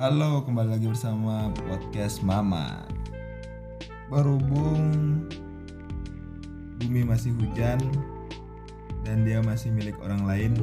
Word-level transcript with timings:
Halo, 0.00 0.40
kembali 0.48 0.80
lagi 0.80 0.88
bersama 0.88 1.52
podcast 1.60 2.24
Mama. 2.24 2.88
Berhubung 4.08 4.80
bumi 6.80 7.04
masih 7.04 7.36
hujan 7.36 7.76
dan 9.04 9.28
dia 9.28 9.44
masih 9.44 9.68
milik 9.68 10.00
orang 10.00 10.24
lain, 10.24 10.56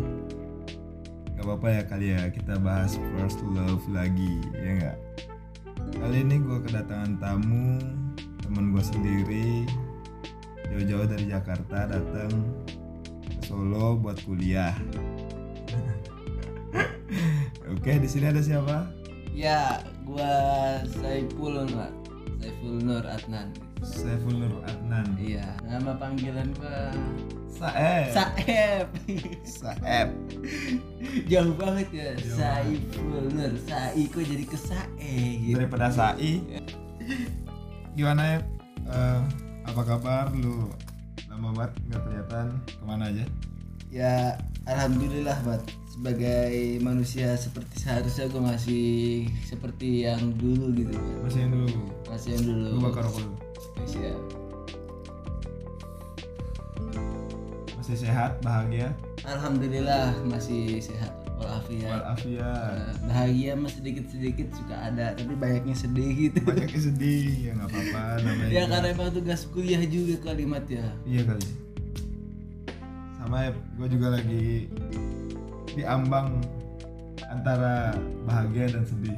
gak 1.38 1.46
apa-apa 1.46 1.68
ya 1.70 1.82
kali 1.86 2.08
ya 2.18 2.34
kita 2.34 2.58
bahas 2.58 2.98
first 3.14 3.38
love 3.54 3.86
lagi, 3.94 4.42
ya 4.58 4.70
nggak? 4.82 4.98
Kali 6.02 6.26
ini 6.26 6.42
gue 6.42 6.58
kedatangan 6.66 7.22
tamu, 7.22 7.78
temen 8.42 8.74
gue 8.74 8.82
sendiri, 8.82 9.70
jauh-jauh 10.66 11.06
dari 11.06 11.30
Jakarta 11.30 11.86
datang 11.86 12.34
ke 13.22 13.46
Solo 13.46 14.02
buat 14.02 14.18
kuliah. 14.26 14.74
Oke, 17.78 18.02
di 18.02 18.10
sini 18.10 18.34
ada 18.34 18.42
siapa? 18.42 18.97
Ya, 19.38 19.86
gua 20.02 20.34
Saiful 20.98 21.70
Nur, 21.70 21.94
Saiful 22.42 22.82
Nur 22.82 23.06
Adnan. 23.06 23.54
Saiful 23.86 24.34
Nur 24.34 24.66
Adnan. 24.66 25.14
Iya, 25.14 25.46
nama 25.62 25.94
panggilan 25.94 26.58
gua 26.58 26.90
Saeb. 27.46 28.18
Saeb. 28.18 28.88
Saeb. 29.46 30.10
Jauh 31.30 31.54
banget 31.54 31.86
ya, 31.94 32.10
Jauh 32.18 32.34
Saiful 32.34 33.30
Nur. 33.30 33.54
Sai 33.62 34.10
kok 34.10 34.26
jadi 34.26 34.42
ke 34.42 34.58
Sae 34.58 35.22
gitu. 35.46 35.62
Daripada 35.62 35.94
Sai. 35.94 36.42
Gimana 37.94 38.22
ya? 38.26 38.40
Eh, 38.90 39.22
apa 39.70 39.82
kabar 39.86 40.34
lu? 40.34 40.66
Lama 41.30 41.54
banget 41.54 41.78
nggak 41.94 42.02
kelihatan. 42.10 42.48
Ke 42.66 42.84
mana 42.90 43.14
aja? 43.14 43.26
Ya, 43.94 44.42
alhamdulillah, 44.66 45.38
Bat. 45.46 45.62
Sebagai 45.98 46.54
manusia 46.80 47.34
seperti 47.34 47.82
seharusnya 47.82 48.30
gua 48.30 48.54
masih 48.54 48.86
seperti 49.42 50.06
yang 50.06 50.30
dulu 50.32 50.70
gitu. 50.72 50.94
Masih 51.26 51.40
yang 51.42 51.54
dulu. 51.56 51.74
Masih 52.06 52.30
yang 52.38 52.44
dulu. 52.46 52.68
Lu 52.70 52.80
bakar 52.80 53.02
rokok 53.04 53.22
dulu. 53.24 53.36
Siap. 53.84 54.20
Masih 57.74 57.98
sehat, 58.00 58.32
bahagia, 58.42 58.92
Alhamdulillah 59.24 60.12
masih 60.24 60.78
sehat 60.78 61.08
walafiat. 61.34 61.88
walafiat. 62.04 62.74
Eh, 62.76 62.94
bahagia 63.08 63.52
mah 63.56 63.72
sedikit-sedikit 63.72 64.48
suka 64.52 64.76
ada 64.84 65.16
tapi 65.16 65.32
banyaknya 65.34 65.72
sedih 65.74 66.12
gitu 66.12 66.44
Banyak 66.44 66.68
yang 66.68 66.84
sedih, 66.84 67.24
ya 67.40 67.52
nggak 67.56 67.70
apa-apa 67.70 68.04
namanya. 68.22 68.52
ya 68.52 68.64
karena 68.68 68.88
emang 68.92 69.10
tugas 69.10 69.48
kuliah 69.48 69.80
juga 69.82 70.16
kalimat 70.22 70.68
ya 70.68 70.84
Iya 71.06 71.22
kali. 71.26 71.48
Sama 73.18 73.38
ya, 73.42 73.50
gue 73.56 73.88
juga 73.90 74.08
lagi 74.14 74.68
diambang 75.78 76.42
antara 77.24 77.94
bahagia 78.24 78.68
dan 78.70 78.84
sedih. 78.84 79.14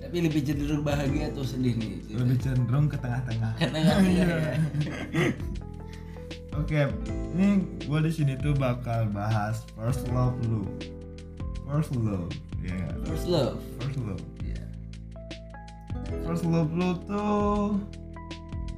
tapi 0.00 0.22
lebih 0.22 0.42
cenderung 0.42 0.82
bahagia 0.82 1.30
atau 1.30 1.42
sedih 1.42 1.74
nih 1.74 2.02
Lebih 2.10 2.36
cenderung 2.38 2.86
ke 2.86 2.96
tengah-tengah. 2.96 3.52
nggak 3.56 3.96
Iya. 4.02 4.26
ya. 4.26 4.54
Oke, 6.58 6.82
ini 7.32 7.48
gue 7.80 7.98
di 8.02 8.12
sini 8.12 8.34
tuh 8.36 8.52
bakal 8.52 9.06
bahas 9.08 9.62
first 9.72 10.02
love 10.10 10.34
lu. 10.42 10.66
First 11.62 11.94
love, 11.94 12.26
ya 12.58 12.74
nggak? 12.74 13.06
first 13.06 13.26
love 13.26 13.54
First 13.78 13.98
love. 14.00 14.22
ya 14.42 14.58
First 16.20 16.42
love 16.44 16.70
lu 16.70 16.90
tuh 17.00 17.78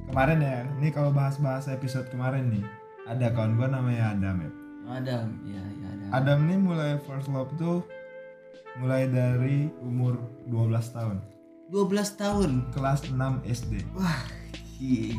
kemarin 0.05 0.37
ya. 0.37 0.57
Ini 0.77 0.89
kalau 0.89 1.09
bahas-bahas 1.09 1.65
episode 1.65 2.05
kemarin 2.07 2.53
nih, 2.53 2.65
ada 3.03 3.33
kawan 3.33 3.57
gue 3.57 3.67
namanya 3.67 4.13
Adam 4.13 4.37
ya. 4.39 4.51
Adam 4.85 5.25
ya 5.43 5.61
ya 5.61 5.87
Adam 5.89 6.09
Adam 6.11 6.39
nih 6.45 6.59
mulai 6.59 6.91
first 7.01 7.27
love 7.27 7.51
tuh 7.55 7.81
mulai 8.75 9.05
dari 9.05 9.69
umur 9.79 10.17
12 10.47 10.65
tahun, 10.89 11.17
12 11.69 11.93
tahun 12.15 12.51
kelas 12.71 13.05
6 13.07 13.15
SD. 13.45 13.73
wah 13.93 14.21
iya 14.75 15.13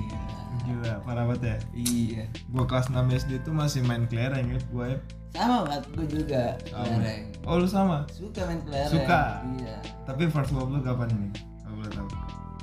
Gila, 0.61 1.03
parah 1.03 1.25
banget 1.25 1.43
ya. 1.45 1.57
iya 1.75 2.25
Gua 2.49 2.63
kelas 2.65 2.87
6 2.89 2.95
SD 3.11 3.43
tuh 3.43 3.51
masih 3.51 3.83
main 3.83 4.05
kelereng 4.05 4.47
ya, 4.49 4.59
gue 4.63 4.87
ya. 4.89 4.99
sama 5.33 5.65
banget 5.65 5.83
gue 5.93 6.07
juga 6.13 6.45
Sama. 6.65 6.83
kelereng 6.85 7.23
Oh 7.43 7.55
lu 7.57 7.67
sama? 7.67 7.99
suka 8.09 8.41
main 8.45 8.61
kelereng 8.63 8.93
Suka? 8.93 9.23
iya 9.57 9.77
Tapi 10.05 10.23
first 10.29 10.51
love 10.51 10.69
lu 10.69 10.79
kapan 10.79 11.11
ini? 11.13 11.29
Kalau 11.59 11.75
boleh 11.75 11.91
tahu. 11.91 12.09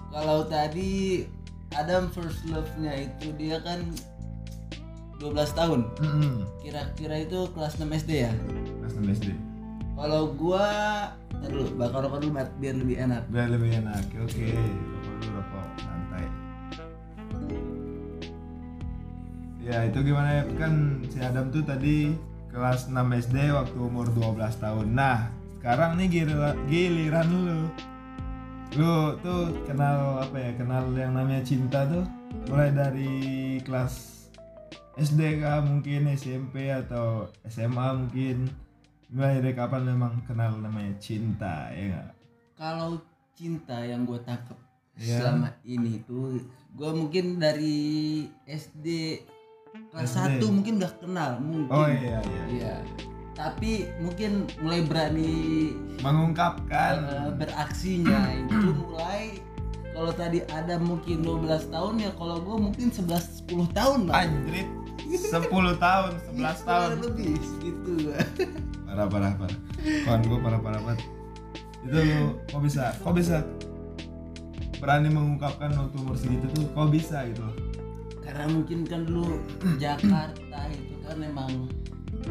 kalau 0.10 0.40
tadi 0.46 0.92
Adam 1.72 2.08
first 2.10 2.44
love-nya 2.46 3.08
itu 3.08 3.32
dia 3.34 3.60
kan 3.62 3.80
12 5.22 5.54
tahun 5.54 5.82
kira-kira 6.66 7.16
itu 7.22 7.46
kelas 7.54 7.78
6 7.78 7.86
SD 7.86 8.12
ya 8.26 8.34
Kelas 8.82 8.94
6 8.98 9.18
SD. 9.22 9.28
kalau 9.94 10.34
gua 10.34 10.66
ntar 11.38 11.50
dulu 11.54 11.66
bakar 11.78 12.02
rokok 12.06 12.20
dulu 12.26 12.32
biar 12.58 12.76
lebih 12.78 12.98
enak 12.98 13.22
Biar 13.30 13.50
lebih 13.50 13.70
enak. 13.82 14.04
Oke, 14.22 14.50
rokok 14.54 15.14
dulu 15.22 15.30
rokok 15.38 15.66
santai. 15.82 16.26
Ya 19.62 19.86
itu 19.86 20.00
gimana 20.02 20.42
ya 20.42 20.44
kan 20.58 21.06
si 21.06 21.18
Adam 21.22 21.54
tuh 21.54 21.62
tadi 21.62 22.18
kelas 22.50 22.90
6 22.90 22.98
SD 22.98 23.54
waktu 23.54 23.78
umur 23.78 24.10
12 24.10 24.58
tahun. 24.58 24.88
Nah 24.94 25.30
sekarang 25.62 26.02
nih 26.02 26.08
giliran, 26.10 26.58
giliran 26.66 27.28
lu. 27.30 27.70
Lu 28.78 29.18
tuh 29.22 29.54
kenal 29.70 30.26
apa 30.26 30.38
ya? 30.38 30.52
Kenal 30.58 30.90
yang 30.98 31.14
namanya 31.14 31.42
cinta 31.46 31.86
tuh 31.86 32.06
mulai 32.50 32.74
dari 32.74 33.14
kelas 33.66 34.21
SD 34.94 35.22
kah 35.38 35.60
mungkin 35.60 36.10
SMP 36.10 36.68
atau 36.68 37.28
SMA 37.46 37.88
mungkin. 37.96 38.52
Mulai 39.08 39.40
dari 39.40 39.54
kapan 39.54 39.84
memang 39.86 40.24
kenal 40.24 40.56
namanya 40.56 40.96
cinta 40.98 41.68
ya 41.70 41.84
nggak? 41.90 42.10
kalau 42.54 43.02
cinta 43.34 43.74
yang 43.76 44.06
gue 44.06 44.22
tangkep 44.22 44.54
Iya. 44.94 45.18
selama 45.18 45.50
ini 45.66 45.98
tuh 46.02 46.38
gua 46.72 46.94
mungkin 46.94 47.36
dari 47.36 48.22
SD 48.46 49.18
kelas 49.90 50.14
SD. 50.14 50.38
1 50.40 50.54
mungkin 50.54 50.78
udah 50.78 50.94
kenal 50.96 51.32
mungkin 51.40 51.74
Oh 51.74 51.90
iya 51.90 52.22
iya. 52.22 52.44
Iya. 52.48 52.76
tapi 53.34 53.90
mungkin 53.98 54.46
mulai 54.62 54.86
berani 54.86 55.74
Mengungkapkan. 56.00 56.96
eh, 57.02 57.32
beraksinya 57.34 58.20
itu 58.38 58.56
mulai 58.78 59.42
kalau 59.90 60.14
tadi 60.14 60.46
ada 60.46 60.78
mungkin 60.78 61.20
12 61.20 61.66
tahun 61.68 61.94
ya 61.98 62.12
kalau 62.14 62.38
gua 62.40 62.62
mungkin 62.62 62.88
11 62.88 63.42
10 63.44 63.74
tahun 63.74 64.00
Bang. 64.06 64.30
Anjrit 64.30 64.70
10 65.08 65.50
tahun, 65.78 66.12
11 66.32 66.60
tahun. 66.62 66.90
Lebih 67.02 67.34
gitu 67.60 67.94
Parah 68.84 69.08
parah 69.08 69.32
parah. 69.34 69.58
Kawan 70.04 70.22
gue 70.22 70.40
parah 70.40 70.60
parah 70.60 70.82
banget. 70.82 71.02
Itu 71.82 71.98
lu 71.98 72.20
kok 72.46 72.62
bisa? 72.62 72.84
Kok 72.98 73.14
bisa 73.14 73.38
berani 74.78 75.08
mengungkapkan 75.08 75.72
waktu 75.72 75.96
umur 75.96 76.14
segitu 76.14 76.46
tuh? 76.52 76.66
Kok 76.72 76.90
bisa 76.90 77.26
gitu? 77.26 77.44
karena 78.22 78.48
mungkin 78.48 78.86
kan 78.86 79.02
dulu 79.04 79.44
Jakarta 79.76 80.60
itu 80.70 80.94
kan 81.02 81.20
emang 81.20 81.52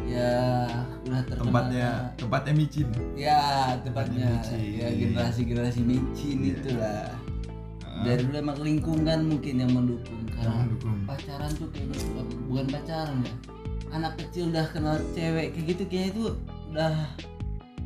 ya 0.01 0.65
udah 1.03 1.21
terkenal 1.27 1.45
Tempatnya 1.45 1.87
tempatnya 2.15 2.53
micin. 2.55 2.87
ya 3.13 3.41
tempatnya 3.77 4.25
micin. 4.33 4.59
ya 4.71 4.87
generasi 4.89 5.41
generasi 5.43 5.79
micin 5.83 6.37
Iya. 6.39 6.51
itulah 6.55 7.05
Ah, 7.05 7.11
dari 8.01 8.21
dulu 8.21 8.35
emang 8.37 8.59
lingkungan 8.59 9.19
mungkin 9.25 9.55
yang 9.57 9.71
mendukung 9.71 10.19
yang 10.19 10.33
karena 10.35 10.55
mendukung. 10.63 10.97
pacaran 11.05 11.51
tuh 11.53 11.67
kayak 11.69 11.87
gitu 11.91 12.05
bukan 12.45 12.65
pacaran 12.67 13.17
ya 13.19 13.33
anak 13.91 14.13
kecil 14.17 14.43
udah 14.47 14.65
kenal 14.69 14.95
cewek 15.11 15.47
kayak 15.51 15.65
gitu 15.67 15.83
kayaknya 15.85 16.09
itu 16.09 16.23
udah 16.69 16.93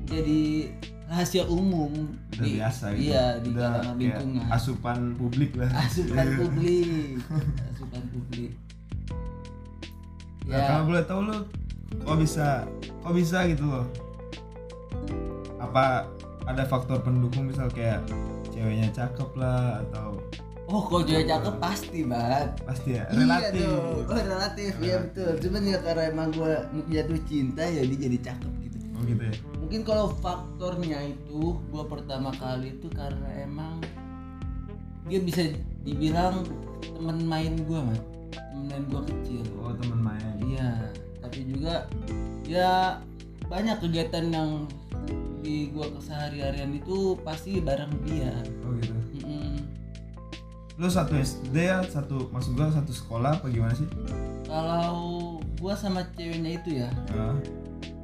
jadi 0.06 0.42
rahasia 1.06 1.44
umum 1.46 1.92
Udah 2.32 2.42
Di- 2.42 2.56
biasa 2.56 2.86
gitu. 2.92 3.02
iya 3.06 3.26
di 3.38 3.50
Udah 3.52 3.70
kalangan 3.72 3.96
lingkungan 3.98 4.46
asupan 4.50 4.98
publik 5.16 5.52
lah. 5.54 5.70
asupan 5.76 6.26
publik 6.40 7.18
asupan 7.68 8.04
publik 8.10 8.52
Nah, 10.46 10.54
ya 10.54 10.66
kalau 10.70 10.84
boleh 10.86 11.04
tahu 11.04 11.20
lu 11.24 11.38
kok 12.00 12.18
bisa 12.20 12.70
kok 13.02 13.14
bisa 13.14 13.50
gitu 13.50 13.66
loh? 13.66 13.86
Apa 15.58 16.06
ada 16.46 16.62
faktor 16.64 17.02
pendukung 17.02 17.50
misal 17.50 17.66
kayak 17.68 18.06
ceweknya 18.56 18.88
cakep 18.96 19.30
lah 19.36 19.84
atau 19.84 20.16
oh 20.72 20.82
kalau 20.88 21.04
cewek 21.04 21.28
cakep 21.28 21.56
pasti 21.60 22.00
banget 22.08 22.50
pasti 22.64 22.90
ya 22.98 23.04
Iya 23.12 23.20
relatif 23.20 23.62
dong. 23.62 24.06
Oh, 24.10 24.18
relatif, 24.18 24.72
ya 24.82 24.96
betul. 25.04 25.32
Cuman 25.46 25.62
ya 25.70 25.78
karena 25.84 26.04
emang 26.10 26.28
gue 26.34 26.54
jatuh 26.90 27.20
cinta 27.30 27.64
ya 27.68 27.82
dia 27.86 28.00
jadi 28.10 28.18
cakep 28.32 28.54
gitu. 28.66 28.78
oh 28.96 29.02
gitu 29.06 29.24
ya 29.28 29.36
Mungkin 29.62 29.82
kalau 29.84 30.08
faktornya 30.22 31.00
itu 31.06 31.58
gue 31.60 31.84
pertama 31.86 32.30
kali 32.38 32.78
itu 32.80 32.88
karena 32.94 33.30
emang 33.44 33.82
dia 35.06 35.22
bisa 35.22 35.54
dibilang 35.86 36.42
temen 36.82 37.22
main 37.30 37.54
gue 37.62 37.78
man, 37.78 38.00
temen 38.34 38.66
main 38.72 38.84
gue 38.90 39.02
kecil. 39.06 39.42
oh 39.62 39.74
teman 39.78 40.02
main 40.02 40.34
Iya, 40.42 40.90
tapi 41.22 41.46
juga 41.46 41.86
ya 42.46 43.02
banyak 43.46 43.78
kegiatan 43.82 44.34
yang 44.34 44.50
di 45.46 45.70
gua 45.70 45.86
kesehari-harian 45.92 46.74
itu 46.74 47.14
pasti 47.22 47.62
bareng 47.62 47.94
dia. 48.02 48.34
oh 48.62 48.74
gitu 48.76 48.98
Mm-mm. 49.22 49.62
lu 50.76 50.90
satu 50.90 51.14
SD 51.14 51.54
ya 51.56 51.80
satu 51.82 52.28
maksud 52.30 52.52
gua 52.52 52.68
satu 52.68 52.90
sekolah 52.92 53.38
apa 53.38 53.48
gimana 53.48 53.72
sih 53.72 53.86
Kalau 54.44 55.38
gua 55.56 55.74
sama 55.74 56.02
ceweknya 56.12 56.52
itu 56.56 56.70
ya, 56.78 56.90
Ah, 57.12 57.38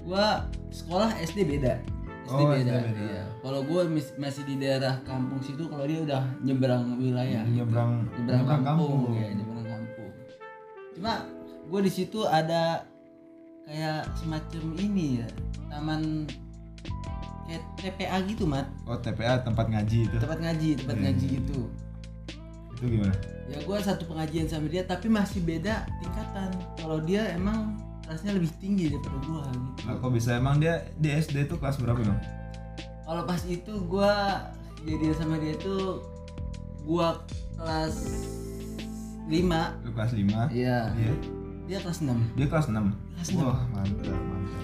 gua 0.01 0.25
sekolah 0.69 1.09
SD 1.19 1.43
beda 1.47 1.81
SD 2.23 2.38
Oh, 2.38 2.47
beda. 2.47 2.71
SD 2.71 2.85
beda. 2.88 3.01
Iya. 3.03 3.23
Kalau 3.41 3.59
gue 3.61 3.81
masih 4.15 4.44
di 4.45 4.55
daerah 4.55 5.01
kampung 5.03 5.41
situ, 5.41 5.67
kalau 5.67 5.83
dia 5.83 5.99
udah 5.99 6.21
nyebrang 6.39 6.95
wilayah. 6.95 7.44
gitu. 7.44 7.59
nyebrang 7.59 8.07
nyebrang, 8.15 8.39
nyebrang 8.39 8.61
kampung, 8.63 8.91
kampung 9.03 9.13
ya 9.17 9.27
nyebrang 9.33 9.67
kampung. 9.67 10.11
Cuma 10.95 11.13
gue 11.67 11.81
di 11.81 11.91
situ 11.91 12.19
ada 12.23 12.85
kayak 13.65 14.05
semacam 14.15 14.63
ini 14.79 15.07
ya, 15.19 15.27
taman 15.67 16.29
kayak 17.51 17.63
TPA 17.75 18.18
gitu 18.25 18.44
mat, 18.45 18.63
oh 18.86 18.95
TPA 18.95 19.42
tempat 19.42 19.68
ngaji 19.68 20.00
itu 20.06 20.15
tempat 20.18 20.39
ngaji, 20.39 20.69
tempat 20.77 20.95
Hmm. 20.95 21.03
ngaji 21.03 21.25
gitu. 21.33 21.59
itu 22.74 22.86
gimana 22.89 23.15
Ya 23.45 23.59
gue 23.59 23.77
satu 23.77 24.07
pengajian 24.07 24.48
sama 24.48 24.65
dia, 24.65 24.80
tapi 24.81 25.06
masih 25.06 25.44
beda 25.44 25.83
tingkatan. 26.00 26.48
Kalau 26.77 27.03
dia 27.03 27.36
emang 27.36 27.75
kelasnya 28.01 28.31
lebih 28.33 28.48
tinggi 28.57 28.88
daripada 28.88 29.18
gue 29.19 29.42
gitu. 29.44 29.68
nah 29.83 29.94
kok 29.94 30.09
bisa 30.09 30.30
emang 30.33 30.56
dia 30.57 30.74
di 30.95 31.09
SD 31.09 31.45
itu 31.45 31.56
kelas 31.56 31.75
berapa 31.77 32.00
bang 32.00 32.19
Kalau 33.01 33.24
pas 33.25 33.42
itu 33.44 33.74
gue 33.75 34.13
jadian 34.81 35.13
sama 35.13 35.36
dia 35.38 35.51
tuh 35.57 36.00
gue 36.81 37.07
kelas 37.54 37.95
5 39.27 39.83
lu 39.83 39.89
kelas 39.92 40.12
5 40.13 40.47
Iya. 40.50 40.80
dia 40.92 41.12
Dia 41.68 41.80
kelas 41.80 42.00
6 42.00 42.15
dia 42.33 42.47
kelas 42.47 42.65
6 42.68 42.75
Kelas 43.13 43.30
enam. 43.30 43.45
wah 43.45 43.59
mantap 43.69 44.15
mantap 44.15 44.63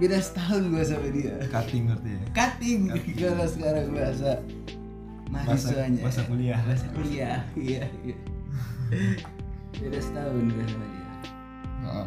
Beda 0.00 0.16
setahun 0.16 0.62
gue 0.72 0.80
sama 0.80 1.08
dia. 1.12 1.36
Cutting 1.52 1.92
ngerti 1.92 2.08
ya? 2.08 2.22
Cutting. 2.32 2.80
Cutting. 2.88 3.16
Kalau 3.20 3.46
sekarang 3.52 3.86
bahasa 3.92 4.40
Mahasiswanya. 5.30 6.00
Bahasa 6.02 6.22
kuliah. 6.26 6.60
Bahasa 6.64 6.86
kuliah 6.90 7.38
Iya 7.54 7.84
iya. 8.02 8.16
Beda 9.76 9.98
setahun 10.00 10.44
gue 10.48 10.64
sama 10.64 10.86
dia. 10.88 11.08
Oh. 11.80 12.06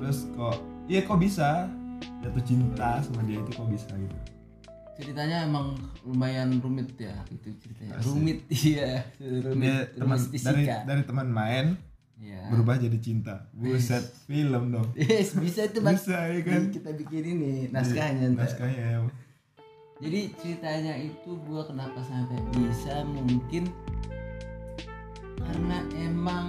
terus 0.00 0.28
kok 0.36 0.56
iya 0.86 1.00
kok 1.08 1.18
bisa? 1.18 1.66
Jatuh 2.20 2.44
cinta 2.44 3.00
sama 3.00 3.24
dia 3.24 3.40
itu 3.40 3.50
kok 3.50 3.68
bisa 3.72 3.88
gitu? 3.96 4.16
Ceritanya 4.94 5.48
emang 5.48 5.74
lumayan 6.06 6.62
rumit 6.62 6.94
ya 7.00 7.16
Itu 7.32 7.50
ceritanya. 7.58 7.96
Asik. 7.98 8.12
Rumit 8.12 8.38
iya. 8.52 9.08
Rumit 9.18 9.72
dia 9.72 9.76
teman 9.96 10.18
dari 10.20 10.62
dari 10.68 11.02
teman 11.08 11.28
main 11.32 11.66
Iya 12.24 12.40
berubah 12.46 12.76
jadi 12.76 12.96
cinta 12.98 13.44
buset 13.52 14.00
film 14.24 14.70
dong 14.70 14.88
Yes, 14.94 15.36
bisa 15.36 15.60
itu 15.62 15.78
Mas. 15.78 16.00
bisa 16.00 16.16
ya 16.24 16.40
kan 16.40 16.62
Kita 16.70 16.90
bikin 16.94 17.24
ini 17.30 17.52
naskahnya 17.68 18.32
ntar. 18.32 18.48
naskahnya 18.48 18.84
ya 18.86 18.98
Jadi 19.96 20.20
ceritanya 20.34 20.94
itu 20.98 21.30
gua 21.42 21.62
kenapa 21.62 22.00
sampai 22.00 22.40
bisa 22.50 23.04
mungkin 23.04 23.68
karena 25.36 25.78
emang 25.94 26.46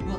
gua 0.00 0.18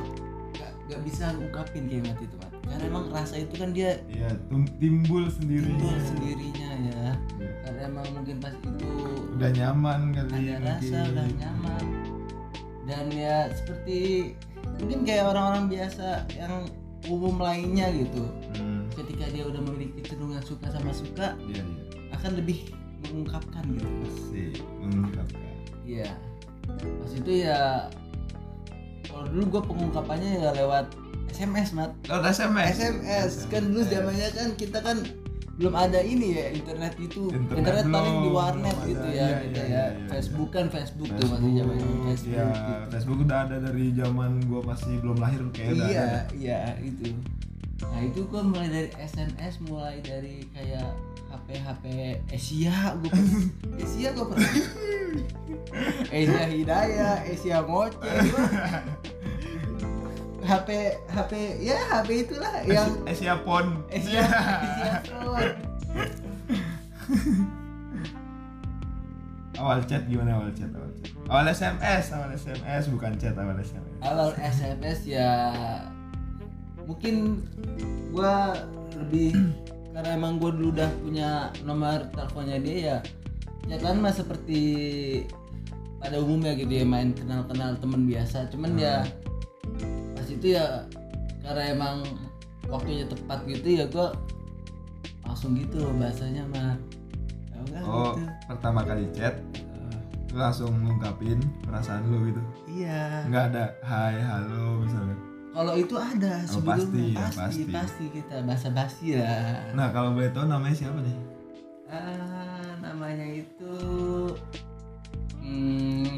gak, 0.52 0.70
gak 0.86 1.00
bisa 1.02 1.34
ungkapin 1.34 1.84
kayak 1.86 2.06
mati 2.06 2.24
itu 2.24 2.36
Mat. 2.36 2.52
Karena 2.62 2.84
emang 2.86 3.04
rasa 3.10 3.34
itu 3.36 3.54
kan 3.56 3.70
dia 3.70 3.98
iya 4.06 4.30
tum- 4.46 4.70
timbul 4.78 5.26
sendirinya 5.28 5.74
timbul 5.76 5.98
sendirinya 6.00 6.68
ya. 6.70 6.78
Iya. 6.78 7.10
Karena 7.60 7.80
emang 7.84 8.06
mungkin 8.12 8.36
pas 8.38 8.54
itu 8.54 8.88
udah 9.34 9.50
nyaman 9.50 10.00
kali 10.12 10.38
ada 10.48 10.58
rasa 10.72 10.86
mungkin. 10.96 11.10
udah 11.10 11.26
nyaman 11.36 11.84
dan 12.90 13.06
ya 13.14 13.46
seperti 13.54 14.34
mungkin 14.82 15.06
kayak 15.06 15.30
orang-orang 15.30 15.70
biasa 15.70 16.26
yang 16.34 16.66
umum 17.06 17.38
lainnya 17.38 17.86
gitu. 17.94 18.26
Hmm. 18.58 18.82
ketika 18.90 19.30
dia 19.30 19.46
udah 19.46 19.62
memiliki 19.62 20.02
cenderungan 20.02 20.42
suka 20.42 20.66
sama 20.68 20.90
suka 20.90 21.38
iya 21.46 21.62
iya. 21.62 21.64
akan 22.18 22.30
lebih 22.42 22.74
mengungkapkan 23.06 23.62
gitu. 23.70 23.86
Mas 23.86 24.16
sih 24.28 24.50
mengungkapkan. 24.82 25.54
Iya. 25.86 26.10
Pas 26.68 27.12
itu 27.14 27.32
ya 27.46 27.88
kalau 29.06 29.26
dulu 29.30 29.44
gue 29.56 29.62
pengungkapannya 29.70 30.30
ya 30.42 30.50
lewat 30.58 30.90
SMS 31.30 31.72
mat. 31.72 31.94
Lewat 32.10 32.34
SMS 32.34 32.76
SMS 32.76 33.32
kan 33.48 33.62
dulu 33.70 33.80
zamannya 33.86 34.28
kan 34.34 34.48
kita 34.58 34.78
kan 34.82 34.96
belum 35.60 35.74
ada 35.76 36.00
ini 36.00 36.40
ya 36.40 36.46
internet 36.56 36.96
itu 36.96 37.28
Internet 37.28 37.84
internet, 37.84 37.84
paling 37.92 38.16
di 38.16 38.20
belum, 38.24 38.32
warnet 38.40 38.76
belum 38.80 38.88
gitu 38.88 39.04
ada. 39.04 39.12
ya 39.12 39.26
Iya, 39.28 39.36
gitu 39.44 39.60
iya, 39.60 39.60
ya 39.60 39.68
iya, 39.68 39.84
iya. 39.92 40.08
Facebook 40.08 40.50
kan 40.56 40.66
Facebook, 40.72 41.08
tuh 41.12 41.26
masih 41.28 41.50
zamannya 41.52 41.62
Facebook 42.08 42.32
ya 42.32 42.44
gitu. 42.48 42.72
Facebook 42.88 43.18
udah 43.28 43.38
ada 43.44 43.56
dari 43.60 43.86
zaman 43.92 44.30
gua 44.48 44.60
masih 44.64 44.92
belum 45.04 45.16
lahir 45.20 45.40
kayak 45.52 45.72
iya 45.76 45.84
ada 45.84 46.20
iya 46.32 46.58
itu 46.80 47.12
nah 47.80 48.00
itu 48.00 48.20
gua 48.24 48.40
mulai 48.40 48.68
dari 48.72 48.88
SMS 48.96 49.54
mulai 49.68 50.00
dari 50.00 50.48
kayak 50.56 50.88
HP 51.28 51.48
HP 51.60 51.84
Asia 52.32 52.76
gua 52.96 53.12
Asia 53.76 54.08
gua 54.16 54.24
pernah 54.32 54.52
Asia 56.14 56.44
Hidayah 56.46 57.14
Asia 57.26 57.58
Moce. 57.66 57.96
HP 60.50 60.70
HP 61.06 61.62
ya 61.62 61.78
HP 61.78 62.26
itulah 62.26 62.50
yang 62.66 62.90
Asia 63.06 63.38
Pon 63.46 63.86
Asia 63.86 64.26
Asia 64.66 64.98
Phone. 65.06 65.54
awal 69.62 69.78
chat 69.86 70.10
gimana 70.10 70.34
awal 70.34 70.50
chat 70.50 70.74
awal 70.74 70.90
chat? 70.98 71.14
Awal 71.30 71.46
SMS 71.54 72.04
awal 72.10 72.34
SMS 72.34 72.90
bukan 72.90 73.14
chat 73.14 73.38
awal 73.38 73.54
SMS 73.62 73.94
awal 74.02 74.34
SMS 74.42 74.98
ya 75.06 75.30
mungkin 76.82 77.46
gua 78.10 78.58
lebih 79.06 79.38
karena 79.94 80.18
emang 80.18 80.42
gua 80.42 80.50
dulu 80.50 80.74
udah 80.74 80.90
punya 80.98 81.54
nomor 81.62 82.10
teleponnya 82.10 82.58
dia 82.58 82.78
ya 82.82 82.98
chatan 83.70 84.02
mah 84.02 84.10
seperti 84.10 84.66
pada 86.00 86.16
umumnya 86.16 86.56
gitu 86.56 86.80
ya 86.80 86.84
main 86.88 87.12
kenal-kenal 87.12 87.76
teman 87.76 88.08
biasa. 88.08 88.48
Cuman 88.48 88.72
ya 88.80 89.04
pas 90.30 90.38
itu 90.38 90.46
ya 90.54 90.66
karena 91.42 91.62
emang 91.74 91.96
waktunya 92.70 93.02
tepat 93.02 93.42
gitu 93.50 93.82
ya 93.82 93.84
gua 93.90 94.14
langsung 95.26 95.58
gitu 95.58 95.90
bahasanya 95.98 96.46
mah 96.54 96.78
ya 97.74 97.82
oh 97.82 98.14
gitu. 98.14 98.30
pertama 98.46 98.86
kali 98.86 99.10
chat 99.10 99.34
lu 100.30 100.38
langsung 100.38 100.70
ngungkapin 100.86 101.42
perasaan 101.66 102.06
lu 102.06 102.30
gitu. 102.30 102.38
Iya. 102.70 103.26
Nggak 103.26 103.44
ada 103.50 103.64
hai 103.82 104.14
halo 104.22 104.78
misalnya. 104.78 105.18
Kalau 105.50 105.74
itu 105.74 105.94
ada 105.98 106.46
Oh, 106.46 106.62
sebelumnya. 106.62 106.78
pasti 106.78 107.02
ya, 107.02 107.18
pasti, 107.18 107.34
pasti. 107.42 107.62
pasti 107.74 108.04
kita 108.14 108.36
bahasa 108.46 108.68
basi 108.70 109.06
lah. 109.18 109.74
nah 109.74 109.90
kalau 109.90 110.14
boleh 110.14 110.30
tahu 110.30 110.46
namanya 110.46 110.76
siapa 110.78 111.02
nih? 111.02 111.18
Ah, 111.90 112.78
namanya 112.78 113.26
itu 113.26 113.74
hmm, 115.42 116.09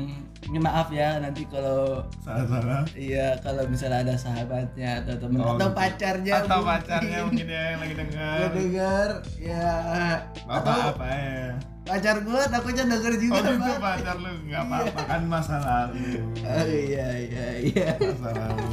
maaf 0.58 0.88
ya 0.88 1.16
nanti 1.16 1.46
kalau 1.46 2.02
salah 2.18 2.44
salah 2.44 2.80
iya 2.92 3.32
kalau 3.38 3.64
misalnya 3.64 4.02
ada 4.02 4.14
sahabatnya 4.14 5.00
atau 5.00 5.14
temen 5.16 5.38
Oh, 5.38 5.54
atau 5.54 5.68
gitu. 5.68 5.78
pacarnya. 5.78 6.32
Atau 6.40 6.58
mungkin. 6.58 6.68
pacarnya 6.68 7.18
mungkin 7.24 7.46
ya 7.46 7.62
yang 7.70 7.80
lagi 7.80 7.94
dengar 7.96 8.36
Gua 8.36 8.48
denger 8.52 9.08
ya. 9.38 9.70
Bapak 10.44 10.60
atau 10.60 10.76
apa 10.90 11.06
ya? 11.08 11.46
Pacar 11.82 12.16
gua 12.20 12.40
takutnya 12.46 12.84
denger 12.86 13.12
juga 13.16 13.38
oh 13.40 13.56
Pak. 13.56 13.78
pacar 13.80 14.16
lu 14.18 14.30
nggak 14.44 14.62
apa-apa 14.62 15.00
kan 15.04 15.22
masa 15.24 15.56
lalu. 15.58 16.20
Oh, 16.42 16.66
iya 16.66 17.06
iya 17.22 17.46
iya. 17.62 17.88
Masa 17.98 18.30
lalu. 18.32 18.68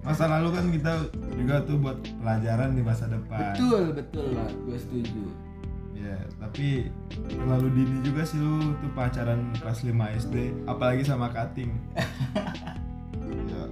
Masa 0.00 0.24
lalu 0.26 0.48
kan 0.50 0.64
kita 0.70 0.92
juga 1.34 1.54
tuh 1.62 1.76
buat 1.76 1.98
pelajaran 2.16 2.72
di 2.72 2.80
masa 2.80 3.04
depan. 3.06 3.52
Betul 3.52 3.92
betul 3.92 4.26
lah 4.32 4.48
gue 4.48 4.78
setuju 4.78 5.22
ya 6.00 6.16
tapi 6.40 6.88
terlalu 7.28 7.68
dini 7.76 7.96
juga 8.00 8.24
sih 8.24 8.40
lu 8.40 8.72
tuh 8.80 8.90
pacaran 8.96 9.52
kelas 9.60 9.84
5 9.84 9.92
SD 10.26 10.34
apalagi 10.64 11.02
sama 11.04 11.28
cutting. 11.32 11.72
Ya, 13.30 13.62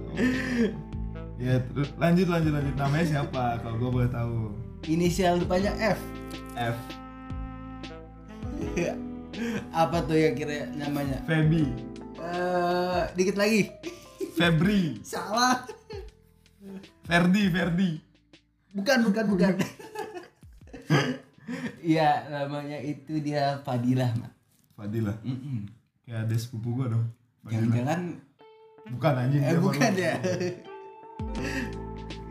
ya 1.35 1.55
terus 1.59 1.91
lanjut 1.99 2.31
lanjut 2.31 2.51
lanjut. 2.55 2.75
Namanya 2.79 3.05
siapa? 3.07 3.59
Kalau 3.59 3.75
gue 3.75 3.91
boleh 3.91 4.07
tahu. 4.07 4.55
Inisial 4.87 5.35
depannya 5.35 5.75
F. 5.75 5.99
F. 6.55 6.77
Apa 9.75 10.03
tuh 10.07 10.15
yang 10.15 10.35
kira 10.35 10.71
namanya? 10.79 11.19
Feby. 11.27 11.67
Eh, 12.19 13.01
dikit 13.19 13.35
lagi. 13.35 13.67
Febri. 14.35 14.99
Salah. 15.03 15.67
Ferdi 17.07 17.43
Ferdi. 17.51 17.91
Bukan 18.75 19.11
bukan 19.11 19.25
bukan 19.27 19.53
Iya 21.81 22.29
namanya 22.29 22.77
itu 22.77 23.17
dia 23.19 23.57
Fadilah 23.65 24.11
mak. 24.19 24.33
Fadilah? 24.77 25.17
Mm-mm. 25.25 25.65
kayak 26.09 26.25
ada 26.25 26.35
sepupu 26.41 26.73
gue 26.73 26.89
dong 26.89 27.05
jangan-jangan 27.45 28.17
bukan 28.89 29.13
anjing 29.13 29.43
eh 29.45 29.53
dia 29.53 29.61
bukan 29.61 29.91
ya 29.93 30.15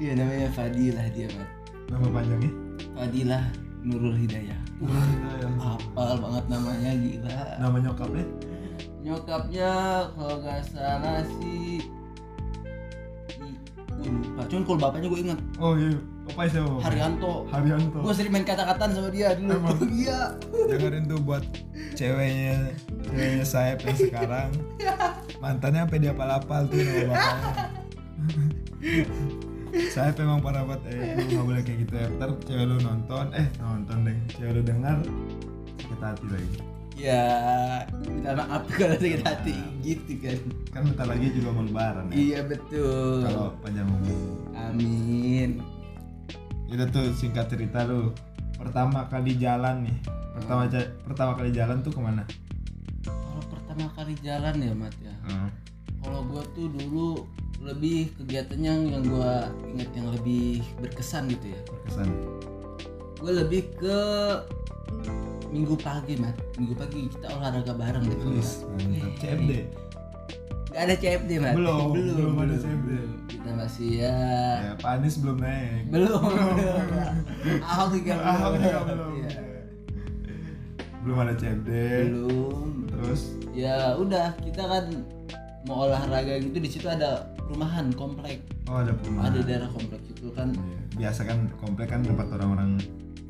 iya 0.02 0.12
namanya 0.18 0.48
Fadilah 0.50 1.06
dia 1.14 1.26
mak. 1.38 1.48
Nama 1.88 2.06
panjangnya? 2.10 2.52
Fadilah 2.98 3.44
Nurul 3.78 4.18
Hidayah. 4.18 4.58
Wah, 4.82 5.08
ya. 5.38 5.48
hafal 5.62 6.18
banget 6.18 6.44
namanya 6.50 6.90
gila. 6.98 7.38
Nama 7.62 7.76
nyokapnya? 7.78 8.26
Nyokapnya 9.06 9.70
kalau 10.18 10.36
nggak 10.42 10.62
salah 10.66 11.22
sih 11.38 11.78
gue 13.98 14.10
lupa. 14.10 14.42
Cuman 14.46 14.62
kalau 14.66 14.78
bapaknya 14.78 15.06
gue 15.10 15.20
inget 15.26 15.40
oh 15.58 15.74
iya 15.74 15.90
apa 16.28 16.44
Bapak? 16.44 16.82
Haryanto. 16.84 17.32
Haryanto. 17.48 17.98
Gue 18.04 18.14
sering 18.14 18.32
main 18.32 18.44
kata-kataan 18.44 18.90
sama 18.92 19.08
dia 19.08 19.32
dulu. 19.34 19.56
Emang? 19.56 19.78
iya. 20.04 20.20
Dengerin 20.68 21.04
tuh 21.08 21.20
buat 21.24 21.44
ceweknya 21.96 22.72
ceweknya 23.08 23.44
Saeb 23.44 23.78
yang 23.82 23.98
sekarang. 23.98 24.50
Mantannya 25.42 25.86
sampai 25.86 25.98
dia 26.02 26.12
apal-apal 26.12 26.68
tuh 26.68 26.78
nama 26.78 27.14
bapaknya. 27.14 27.64
Saya 29.92 30.10
memang 30.16 30.40
parah 30.40 30.64
banget. 30.64 30.96
Eh 30.96 31.12
lu 31.16 31.24
nggak 31.28 31.44
boleh 31.44 31.62
kayak 31.64 31.78
gitu 31.84 31.94
ya. 31.96 32.06
Ntar 32.16 32.30
cewek 32.44 32.64
lu 32.68 32.76
nonton. 32.80 33.26
Eh 33.36 33.46
nonton 33.60 33.96
deh. 34.04 34.16
Cewek 34.36 34.52
lu 34.58 34.62
dengar 34.64 34.96
sakit 35.78 36.00
hati 36.02 36.26
lagi. 36.28 36.58
Ya 36.98 37.30
minta 38.02 38.34
maaf 38.34 38.66
kalau 38.74 38.96
sakit 38.98 39.22
hati. 39.22 39.54
Gitu 39.84 40.12
kan. 40.18 40.38
Kan 40.74 40.82
bentar 40.92 41.06
lagi 41.06 41.30
juga 41.30 41.48
mau 41.54 41.62
lebaran 41.62 42.10
ya. 42.10 42.16
Iya 42.16 42.40
betul. 42.48 43.22
Kalau 43.22 43.54
panjang 43.62 43.86
umur. 43.86 44.18
Amin 44.58 45.77
itu 46.68 46.84
tuh 46.88 47.06
singkat 47.12 47.48
cerita 47.48 47.84
lu. 47.84 48.12
Pertama 48.54 49.06
kali 49.08 49.36
jalan 49.36 49.88
nih. 49.88 49.96
Pertama 50.36 50.68
ja- 50.68 50.92
pertama 51.02 51.32
kali 51.34 51.50
jalan 51.50 51.80
tuh 51.80 51.90
ke 51.90 52.00
mana? 52.00 52.22
Kalau 53.02 53.42
pertama 53.48 53.86
kali 53.92 54.14
jalan 54.20 54.54
ya 54.58 54.72
mat 54.72 54.94
ya. 55.00 55.14
Hmm. 55.26 55.50
kalau 55.98 56.22
gua 56.22 56.46
tuh 56.54 56.70
dulu 56.70 57.26
lebih 57.58 58.14
kegiatannya 58.14 58.94
yang 58.94 59.02
gua 59.02 59.50
ingat 59.66 59.90
yang 59.92 60.08
lebih 60.14 60.62
berkesan 60.78 61.26
gitu 61.26 61.50
ya. 61.50 61.60
Berkesan. 61.66 62.08
Gue 63.18 63.32
lebih 63.34 63.66
ke 63.74 63.98
minggu 65.50 65.74
pagi 65.74 66.14
mat. 66.22 66.38
Minggu 66.54 66.78
pagi 66.78 67.10
kita 67.10 67.34
olahraga 67.34 67.74
bareng 67.74 68.06
gitu 68.06 68.24
Mat. 68.30 68.46
mantap. 68.78 69.12
CFD 69.18 69.50
Gak 70.68 70.82
ada 70.86 70.94
CFD 70.94 71.30
mat. 71.42 71.54
Belum, 71.58 71.90
belum 71.98 72.34
ada 72.38 72.54
CFD. 72.54 72.90
Kita 73.38 73.50
masih 73.54 73.88
ya. 74.02 74.16
Ya 74.60 74.72
Pak 74.76 74.90
Anies 74.98 75.16
belum 75.16 75.38
naik. 75.38 75.82
Belum. 75.88 76.22
Ahok 77.62 77.88
juga 77.94 78.12
belum. 78.18 78.28
Ahok 78.28 78.52
juga 78.56 78.80
belum. 78.84 79.12
Iya. 79.16 79.30
belum 80.98 81.16
ada 81.16 81.34
CFD 81.34 81.70
belum. 82.10 82.68
Terus? 82.90 83.20
Ya 83.54 83.94
udah. 83.94 84.34
Kita 84.38 84.62
kan 84.62 84.84
mau 85.64 85.86
olahraga 85.86 86.34
gitu 86.36 86.58
di 86.58 86.68
situ 86.68 86.86
ada 86.86 87.30
perumahan 87.38 87.94
komplek. 87.94 88.42
Oh 88.66 88.78
ada 88.78 88.92
perumahan. 88.92 89.30
Ada 89.30 89.40
daerah 89.40 89.70
komplek 89.70 90.02
itu 90.04 90.28
kan. 90.32 90.50
Iya, 90.52 90.78
biasa 90.98 91.20
kan 91.24 91.38
komplek 91.56 91.88
kan 91.88 92.00
tempat 92.02 92.26
orang-orang 92.30 92.76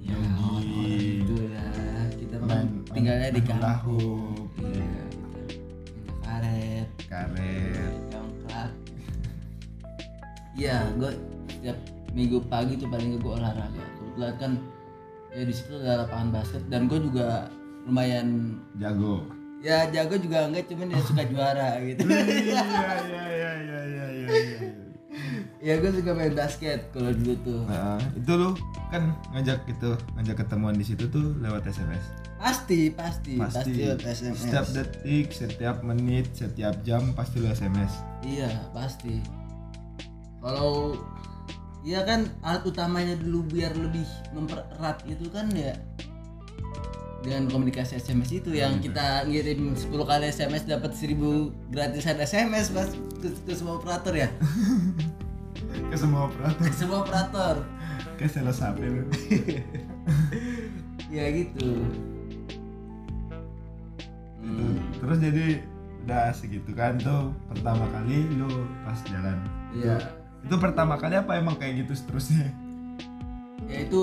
ya 0.01 0.17
jogging 0.17 1.21
gitu 1.21 1.35
lah 1.53 1.69
kita 2.11 2.35
kan 2.41 2.49
main- 2.49 2.81
tinggalnya 2.89 3.29
di 3.29 3.43
kampung. 3.45 4.49
iya 4.57 5.05
karet. 6.25 6.89
Karet 7.05 7.88
iya 10.59 10.91
gue 10.99 11.11
setiap 11.49 11.79
minggu 12.13 12.43
pagi 12.51 12.75
tuh 12.75 12.91
paling 12.91 13.17
gue 13.17 13.33
olahraga. 13.33 13.85
Kebetulan 13.97 14.35
kan 14.43 14.53
ya 15.31 15.43
di 15.47 15.55
situ 15.55 15.73
ada 15.79 16.05
lapangan 16.05 16.29
basket 16.35 16.63
dan 16.67 16.91
gue 16.91 16.99
juga 16.99 17.47
lumayan 17.87 18.59
jago. 18.77 19.23
Ya 19.59 19.87
jago 19.91 20.19
juga 20.19 20.47
enggak 20.47 20.67
cuman 20.71 20.91
dia 20.91 21.03
suka 21.03 21.23
juara 21.27 21.79
gitu. 21.83 22.03
Iya 22.07 22.63
iya 22.63 22.93
iya 23.07 23.23
iya 23.31 23.51
iya 23.55 23.81
iya 23.87 24.07
iya 24.35 24.61
ya 25.59 25.75
gue 25.83 25.91
suka 25.91 26.15
main 26.15 26.31
basket 26.31 26.91
kalau 26.95 27.11
dulu 27.11 27.35
tuh. 27.43 27.61
Nah, 27.67 27.99
itu 28.15 28.33
lu 28.39 28.51
kan 28.89 29.11
ngajak 29.35 29.67
gitu, 29.67 29.99
ngajak 30.15 30.47
ketemuan 30.47 30.75
di 30.79 30.87
situ 30.87 31.05
tuh 31.11 31.35
lewat 31.43 31.67
SMS. 31.67 32.05
pasti 32.39 32.95
pasti 32.95 33.35
pasti, 33.35 33.59
Pasti. 33.59 33.83
lewat 33.83 34.01
SMS 34.07 34.39
Setiap 34.47 34.67
detik, 34.71 35.27
setiap 35.35 35.77
menit, 35.83 36.31
setiap 36.39 36.79
jam 36.87 37.11
pasti 37.19 37.43
lu 37.43 37.51
SMS. 37.51 37.99
iya 38.23 38.47
pasti 38.71 39.19
kalau 40.43 40.97
Iya 41.89 42.03
kan 42.03 42.27
alat 42.43 42.67
utamanya 42.67 43.15
dulu 43.17 43.49
biar 43.55 43.71
lebih 43.73 44.05
mempererat 44.35 44.99
itu 45.07 45.31
kan 45.31 45.47
ya 45.55 45.73
dengan 47.23 47.51
komunikasi 47.51 47.99
SMS 47.99 48.31
itu 48.45 48.51
yang 48.55 48.83
kita 48.83 49.25
ngirim 49.25 49.73
10 49.73 49.91
kali 49.91 50.29
SMS 50.29 50.67
dapat 50.67 50.93
1000 50.93 51.17
gratisan 51.71 52.19
SMS 52.19 52.75
mas. 52.75 52.93
Ke, 53.23 53.31
ke 53.31 53.53
semua 53.55 53.79
operator 53.79 54.15
ya? 54.15 54.29
Ke 55.89 55.97
semua 55.97 56.27
operator, 56.27 56.61
ke 56.67 56.75
semua 56.75 56.99
operator. 57.07 57.57
Ke 58.19 58.27
sales 58.27 58.59
HP 58.65 58.79
ya 61.09 61.25
gitu. 61.31 61.87
Gitu. 64.43 64.67
Terus 64.99 65.19
jadi 65.23 65.47
udah 66.05 66.27
segitu 66.35 66.71
kan 66.75 66.99
tuh 67.01 67.31
pertama 67.49 67.87
kali 67.95 68.29
lu 68.35 68.51
pas 68.83 68.99
jalan. 69.07 69.39
Iya. 69.73 70.18
Itu 70.41 70.55
pertama 70.57 70.95
kali 70.95 71.15
apa 71.15 71.35
emang 71.35 71.57
kayak 71.57 71.85
gitu 71.85 71.93
seterusnya? 71.97 72.49
ya 73.69 73.85
itu 73.85 74.03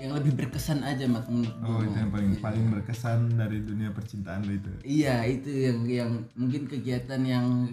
yang 0.00 0.16
lebih 0.16 0.32
berkesan 0.32 0.80
aja 0.80 1.04
mat 1.04 1.28
menurut 1.28 1.52
Oh, 1.60 1.84
itu 1.84 1.92
yang 1.92 2.08
paling 2.08 2.32
paling 2.38 2.64
berkesan 2.70 3.34
dari 3.34 3.60
dunia 3.60 3.92
percintaan 3.92 4.40
lu 4.42 4.56
itu. 4.56 4.72
Iya 4.80 5.28
itu 5.28 5.50
yang 5.52 5.78
yang 5.84 6.10
mungkin 6.32 6.64
kegiatan 6.64 7.20
yang 7.20 7.68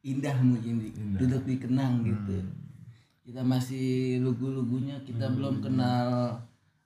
indah 0.00 0.36
mungkin 0.38 0.78
di- 0.78 0.94
Indah. 0.94 1.18
duduk 1.18 1.42
dikenang 1.42 2.06
gitu. 2.06 2.38
Hmm. 2.38 2.54
Kita 3.24 3.42
masih 3.42 4.20
lugu-lugunya 4.22 5.02
kita 5.02 5.26
belum 5.26 5.58
kenal 5.58 6.38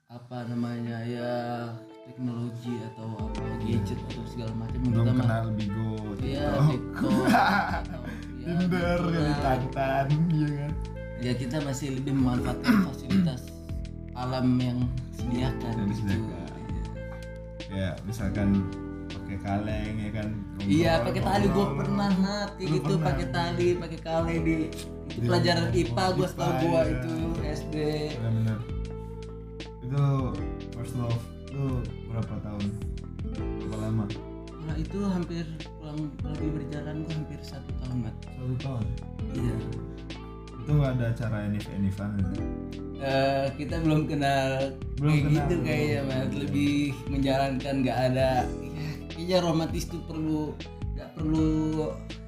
apa 0.09 0.39
namanya 0.49 1.05
ya 1.05 1.33
teknologi 2.03 2.73
atau 2.89 3.15
apa 3.27 3.43
gadget 3.61 4.01
atau 4.07 4.25
segala 4.27 4.53
macam 4.57 4.81
Belum 4.83 5.07
kita 5.07 5.13
kenal 5.19 5.45
Bigo, 5.53 5.93
iya 6.19 6.47
TikTok, 6.67 7.21
atau 7.85 8.01
ya, 8.01 8.22
Tinder, 8.43 8.99
gitulah. 9.07 9.39
Tantan, 9.39 10.07
iya 10.35 10.49
kan? 10.67 10.73
ya 11.23 11.33
kita 11.39 11.63
masih 11.63 11.95
lebih 12.03 12.19
memanfaatkan 12.19 12.83
fasilitas 12.91 13.47
alam 14.19 14.59
yang 14.59 14.79
disediakan 15.15 15.73
Yang 15.79 15.91
gitu. 15.95 16.91
Ya 17.71 17.89
misalkan 18.03 18.67
pakai 19.07 19.39
kaleng 19.39 19.95
ya 20.03 20.11
kan? 20.11 20.29
Iya 20.67 20.93
pakai 21.07 21.23
tali 21.23 21.47
gue 21.47 21.67
pernah 21.79 22.11
Lu 22.59 22.67
gitu 22.75 22.95
pakai 22.99 23.27
tali 23.31 23.69
pakai 23.79 23.99
kaleng 24.03 24.43
di 24.43 24.57
itu 25.13 25.19
Di- 25.23 25.29
pelajaran 25.29 25.67
IPA 25.71 26.05
gue 26.19 26.27
setahu 26.27 26.53
gue 26.59 26.73
iya. 26.73 26.83
itu 26.91 27.15
SD 27.47 27.75
Bener-bener. 28.19 28.59
Itu 29.87 30.03
first 30.75 30.95
love 30.99 31.23
itu 31.47 31.65
berapa 32.11 32.35
tahun? 32.43 32.65
Berapa 33.63 33.77
lama? 33.79 34.07
kalau 34.63 34.79
itu 34.79 34.99
hampir 35.11 35.45
kurang 36.15 36.35
lebih 36.35 36.51
berjalan 36.59 36.95
gue 37.01 37.15
hampir 37.15 37.41
satu 37.43 37.71
tahun 37.79 37.97
mat 38.03 38.17
Satu 38.25 38.55
tahun. 38.59 38.85
iya 39.33 39.57
Itu 40.55 40.71
nggak 40.73 40.91
ada 40.95 41.05
acara 41.09 41.37
enif 41.45 41.65
enifan 41.69 42.11
gitu. 42.17 42.35
Eh, 42.97 43.47
kita 43.57 43.83
belum 43.83 44.07
kenal 44.07 44.71
Belum 44.97 45.11
kayak 45.11 45.25
kenal, 45.25 45.35
gitu 45.35 45.55
belum. 45.55 45.67
kayaknya 45.67 46.01
mat 46.05 46.31
lebih 46.33 46.77
menjalankan 47.09 47.75
nggak 47.83 47.99
ada 48.05 48.31
ya, 48.47 48.87
kayaknya 49.11 49.39
romantis 49.41 49.85
tuh 49.85 50.01
perlu 50.03 50.55
nggak 50.93 51.11
perlu 51.13 51.51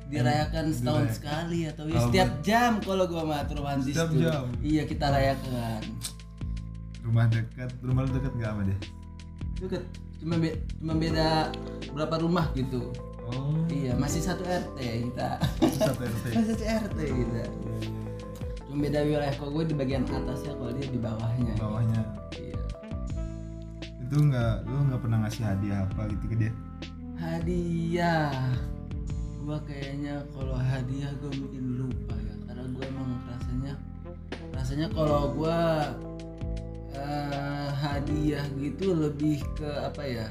dirayakan 0.05 0.65
setahun 0.69 0.83
Dirayakan. 1.01 1.15
sekali 1.15 1.61
atau 1.65 1.85
ya 1.87 1.99
setiap 2.03 2.31
jam 2.43 2.71
kalau 2.81 3.05
gua 3.07 3.23
mat 3.25 3.47
romantis 3.49 3.95
Setiap 3.95 4.09
tuh 4.11 4.21
jam. 4.21 4.45
iya 4.61 4.83
kita 4.83 5.07
rayakan 5.09 5.83
Rumah 7.03 7.25
dekat, 7.29 7.71
rumah 7.81 8.03
lu 8.03 8.11
dekat 8.13 8.33
nggak 8.33 8.51
sama 8.51 8.63
dia? 8.65 8.79
Deket, 9.57 9.83
cuma 10.19 10.35
be- 10.37 10.57
cuma 10.75 10.93
beda 10.95 11.53
berapa 11.93 12.15
rumah 12.19 12.49
gitu. 12.51 12.91
Oh, 13.27 13.57
Iya, 13.67 13.97
masih 13.97 14.21
satu 14.21 14.43
RT 14.43 14.77
kita. 15.09 15.41
satu 15.75 16.03
RT. 16.03 16.25
masih 16.31 16.53
satu 16.53 16.65
RT 16.65 16.99
kita. 17.21 17.43
Cuma 18.65 18.77
beda 18.81 19.01
wilayah 19.03 19.33
kok 19.33 19.49
gue 19.49 19.65
di 19.65 19.75
bagian 19.75 20.05
atasnya 20.05 20.53
kalau 20.53 20.73
dia 20.73 20.87
di 20.87 20.99
bawahnya. 20.99 21.55
Bawahnya 21.57 22.01
Iya. 22.33 22.59
itu 23.99 24.17
nggak 24.21 24.55
lu 24.65 24.79
nggak 24.89 25.01
pernah 25.01 25.19
ngasih 25.23 25.43
hadiah 25.43 25.79
apa 25.83 26.03
gitu 26.07 26.25
ke 26.27 26.37
dia? 26.39 26.53
Hadiah. 27.17 28.33
Gua 29.41 29.61
kayaknya 29.63 30.25
kalau 30.31 30.57
hadiah 30.57 31.13
gue 31.19 31.31
mungkin 31.35 31.65
lupa 31.79 32.17
ya 32.17 32.35
karena 32.45 32.65
gue 32.67 32.85
emang 32.87 33.09
rasanya 33.27 33.75
rasanya 34.51 34.87
kalau 34.91 35.23
gue 35.33 35.61
eh, 36.95 37.69
hadiah 37.75 38.45
gitu 38.57 38.87
lebih 38.93 39.45
ke 39.55 39.69
apa 39.83 40.03
ya 40.03 40.27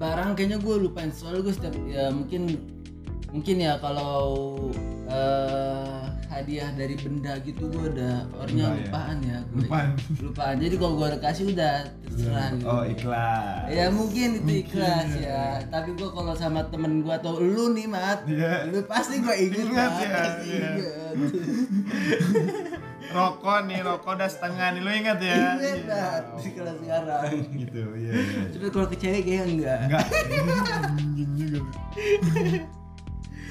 barang 0.00 0.30
kayaknya 0.32 0.58
gue 0.58 0.74
lupain 0.80 1.12
soalnya 1.12 1.44
gue 1.44 1.54
setiap 1.54 1.76
ya 1.84 2.08
mungkin 2.08 2.42
mungkin 3.30 3.56
ya 3.60 3.76
kalau 3.76 4.24
eh, 5.06 6.00
hadiah 6.26 6.72
dari 6.72 6.94
benda 6.94 7.36
gitu 7.38 7.68
gue 7.68 7.90
udah 7.90 8.22
orangnya 8.34 8.66
ya? 8.66 8.74
lupaan 8.80 9.18
ya 9.20 9.38
gue 9.44 9.60
Lupaan. 9.60 9.88
lupaan 10.18 10.56
jadi 10.56 10.74
kalau 10.74 10.94
gue 10.96 11.06
udah 11.06 11.20
kasih 11.20 11.44
udah 11.48 11.76
terserah 12.06 12.48
gitu 12.50 12.64
Oh 12.64 12.82
ikhlas. 12.82 13.64
ya 13.68 13.86
mungkin 13.90 14.28
itu 14.40 14.52
ikhlas 14.64 15.10
ya 15.16 15.42
tapi 15.68 15.92
gue 15.92 16.08
kalau 16.08 16.32
sama 16.32 16.64
temen 16.66 17.02
gue 17.02 17.12
atau 17.12 17.36
lu 17.36 17.70
nih 17.70 17.86
mat 17.86 18.24
Iya. 18.24 18.66
lu 18.66 18.80
pasti 18.84 19.20
gue 19.20 19.34
Ingat 19.36 19.68
ya, 19.68 20.08
pasti 20.08 20.46
iya. 20.48 20.70
inget 20.72 20.94
Rokok 23.10 23.58
nih, 23.66 23.78
rokok 23.80 24.12
udah 24.14 24.26
setengah 24.26 24.66
nih, 24.70 24.80
lu 24.80 24.90
ingat 24.92 25.18
ya? 25.18 25.34
inget 25.52 25.82
mat 25.84 26.22
di 26.38 26.50
kelas 26.50 26.76
sekarang 26.78 27.22
Gitu, 27.60 27.80
iya. 27.96 28.12
iya. 28.14 28.40
tapi 28.48 28.66
kalau 28.68 28.86
ke 28.86 28.96
cewek 28.96 29.22
kayaknya 29.24 29.44
enggak 29.50 29.78
Enggak. 29.82 30.06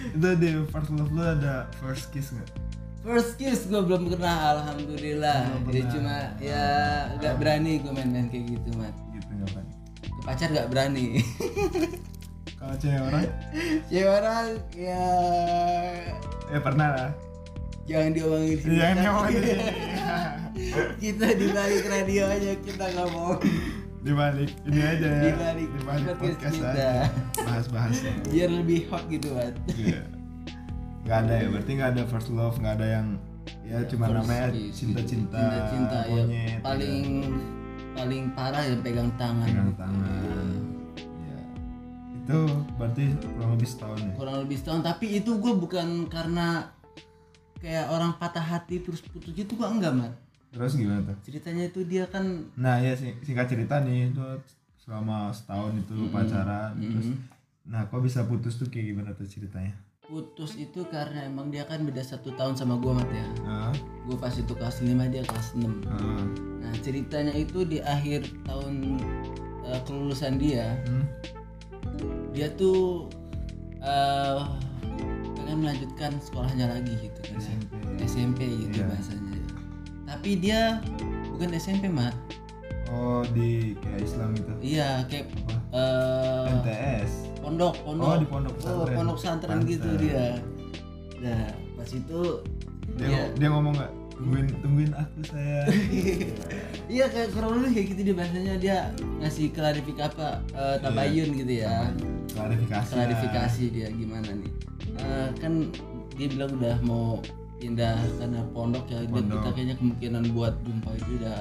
Itu 0.09 0.27
di 0.35 0.49
first 0.65 0.89
love 0.89 1.11
lu 1.11 1.21
ada 1.21 1.67
first 1.77 2.09
kiss 2.09 2.31
nggak? 2.31 2.49
First 2.99 3.31
kiss 3.35 3.59
gue 3.65 3.79
belum 3.79 4.07
pernah 4.07 4.35
alhamdulillah 4.57 5.39
Belum 5.45 5.71
ya 5.71 5.71
pernah. 5.79 5.91
cuma 5.91 6.15
ya 6.39 6.65
nggak 7.15 7.33
berani 7.35 7.71
gue 7.79 7.91
main-main 7.91 8.27
kayak 8.27 8.45
gitu 8.49 8.69
mat 8.75 8.95
Gitu 9.11 9.31
nggak 9.33 9.51
ke 10.03 10.21
pacar 10.23 10.47
nggak 10.49 10.67
berani 10.67 11.23
Kalau 12.55 12.75
cewek 12.75 12.99
orang, 13.01 13.23
cewek 13.87 14.09
orang 14.09 14.45
ya 14.73 15.07
ya 16.49 16.59
pernah 16.59 16.87
lah. 16.91 17.09
Jangan 17.89 18.11
diomongin 18.13 18.47
di 18.47 18.57
sini. 18.61 18.75
Jangan 18.77 18.95
ngomongin 19.01 19.33
di 19.35 19.49
sini. 19.49 19.65
kita 21.03 21.27
di 21.33 21.47
balik 21.49 21.83
radio 21.85 22.23
aja 22.27 22.51
kita 22.61 22.85
ngomong 22.93 23.37
di 23.99 24.11
balik 24.13 24.51
ini 24.63 24.79
aja 24.79 25.07
ya. 25.09 25.21
Di 25.25 25.31
balik 25.35 25.69
podcast 25.81 26.17
podcast 26.19 26.55
kita. 26.55 26.69
aja. 26.71 26.89
Bahas-bahas 27.41 27.95
biar 28.29 28.49
lebih 28.53 28.79
hot 28.87 29.03
gitu 29.07 29.33
kan 29.33 29.51
Iya. 29.73 30.01
nggak 30.99 31.17
ada 31.25 31.33
ya 31.35 31.47
berarti 31.49 31.71
nggak 31.73 31.91
ada 31.97 32.03
first 32.05 32.29
love 32.29 32.55
nggak 32.59 32.75
ada 32.77 32.87
yang 33.01 33.07
ya 33.65 33.81
cuma 33.87 34.05
namanya 34.07 34.53
cinta-cinta 34.69 35.37
cinta-cinta 35.41 35.97
ya. 36.05 36.21
monyet, 36.21 36.59
paling 36.61 37.05
paling 37.97 38.23
parah 38.31 38.61
ya 38.61 38.75
pegang 38.79 39.09
tangan. 39.17 39.47
Pegang 39.49 39.73
tangan. 39.73 40.47
Ya. 41.25 41.39
itu 42.19 42.39
berarti 42.77 43.03
kurang 43.25 43.51
lebih 43.57 43.67
setahun 43.67 43.99
ya? 43.99 44.13
Kurang 44.13 44.37
lebih 44.45 44.57
setahun 44.59 44.81
tapi 44.85 45.05
itu 45.17 45.31
gue 45.35 45.53
bukan 45.55 45.87
karena 46.07 46.47
kayak 47.59 47.85
orang 47.87 48.11
patah 48.15 48.41
hati 48.41 48.79
terus 48.79 49.03
putus 49.03 49.31
gitu 49.31 49.51
gue 49.53 49.67
enggak 49.67 49.93
mat 49.93 50.13
terus 50.49 50.73
gimana 50.73 51.05
tuh? 51.05 51.15
Ceritanya 51.23 51.67
itu 51.67 51.83
dia 51.83 52.03
kan 52.05 52.25
nah 52.55 52.79
ya 52.79 52.95
sing- 52.95 53.19
singkat 53.21 53.45
cerita 53.47 53.77
nih 53.79 54.09
itu 54.09 54.23
selama 54.79 55.29
setahun 55.29 55.77
itu 55.77 55.93
lu 55.93 56.07
pacaran 56.09 56.73
terus 56.75 57.13
nah 57.63 57.85
kok 57.85 58.01
bisa 58.01 58.25
putus 58.25 58.55
tuh? 58.55 58.65
Kayak 58.65 58.85
gimana 58.89 59.09
tuh 59.13 59.27
ceritanya? 59.27 59.77
Putus 60.01 60.57
itu 60.57 60.81
karena 60.89 61.29
emang 61.29 61.53
dia 61.53 61.61
kan 61.63 61.85
beda 61.85 62.01
satu 62.01 62.33
tahun 62.33 62.57
sama 62.57 62.81
gue 62.81 62.89
mat 62.89 63.05
ya. 63.07 63.25
Ah 63.45 63.69
gue 64.01 64.17
pas 64.17 64.33
itu 64.33 64.49
kelas 64.49 64.81
5 64.81 64.89
dia 65.05 65.21
kelas 65.21 65.53
6 65.53 65.85
ah, 65.85 66.25
nah 66.57 66.73
ceritanya 66.81 67.29
itu 67.29 67.61
di 67.61 67.77
akhir 67.77 68.25
tahun 68.41 68.97
eh, 69.61 69.79
kelulusan 69.85 70.41
dia 70.41 70.73
hmm, 70.89 71.05
dia 72.33 72.49
tuh 72.57 73.05
eh 73.79 74.41
pengen 75.49 75.65
melanjutkan 75.65 76.11
sekolahnya 76.21 76.65
lagi 76.69 76.93
gitu 77.01 77.19
kan 77.25 77.33
ya. 77.33 77.41
SMP. 77.41 77.73
SMP 78.05 78.39
gitu 78.45 78.77
Iya. 78.77 78.85
bahasanya. 78.85 79.33
Tapi 80.05 80.29
dia 80.37 80.61
bukan 81.33 81.49
SMP 81.57 81.89
mat. 81.89 82.13
Oh 82.93 83.25
di 83.33 83.73
kayak 83.81 84.01
Islam 84.01 84.33
itu 84.33 84.49
iya 84.61 85.05
kayak 85.09 85.29
apa 85.33 85.53
eh 85.73 86.53
NTS 86.53 87.11
pondok 87.41 87.73
pondok. 87.81 88.05
Oh, 88.05 88.17
di 88.17 88.27
pondok 88.29 88.53
oh, 88.53 88.57
pesantren. 88.61 88.93
pondok 88.93 89.15
pesantren 89.17 89.59
gitu 89.65 89.89
dia. 89.97 90.37
Nah 91.17 91.49
pas 91.73 91.89
itu 91.89 92.21
dia, 92.93 93.05
Iya. 93.09 93.23
dia 93.33 93.47
ngomong 93.49 93.73
nggak? 93.73 93.91
Tungguin 94.19 94.47
tungguin 94.61 94.91
aku 94.93 95.19
saya. 95.25 95.65
Iya 96.93 97.05
kayak 97.09 97.29
kurang 97.33 97.61
lebih 97.61 97.73
kayak 97.73 97.87
gitu 97.93 98.01
dia 98.05 98.15
bahasanya. 98.17 98.53
Dia 98.57 98.77
ngasih 99.17 99.49
klarifikasi 99.49 100.09
apa 100.13 100.29
eh, 100.53 100.77
tabayun 100.81 101.29
gitu 101.37 101.53
ya. 101.65 101.89
Klarifikasi 102.33 102.89
klarifikasi 102.93 103.63
dia 103.69 103.87
gimana 103.89 104.29
nih 104.29 104.49
Eh, 104.99 105.29
kan 105.39 105.53
dia 106.15 106.27
bilang 106.27 106.51
udah 106.59 106.75
mau 106.83 107.23
pindah 107.59 107.99
karena 108.15 108.39
pondok 108.55 108.87
ya 108.87 109.03
dan 109.03 109.11
Pondok. 109.11 109.35
kita 109.39 109.49
kayaknya 109.51 109.75
kemungkinan 109.79 110.23
buat 110.31 110.53
jumpa 110.63 110.89
itu 110.95 111.11
udah 111.19 111.39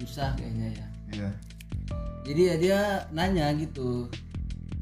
susah 0.00 0.30
kayaknya 0.36 0.68
ya. 0.76 0.86
Iya. 1.12 1.30
Jadi 2.28 2.40
ya 2.44 2.54
dia 2.60 2.78
nanya 3.12 3.46
gitu. 3.56 4.08